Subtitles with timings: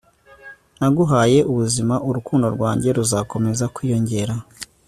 [0.79, 4.33] naguhaye ubuzima, urukundo rwanjye ruzakomeza kwiyongera